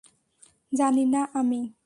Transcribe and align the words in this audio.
জানি 0.71 1.03
না 1.05 1.21
আমি! 1.33 1.61